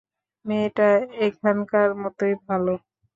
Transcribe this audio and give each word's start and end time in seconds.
মেয়েটা 0.45 0.89
এখানকার 1.25 1.89
মতই 2.01 2.33
ভালো। 2.45 2.73